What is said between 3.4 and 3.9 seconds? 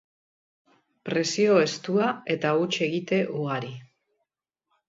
ugari.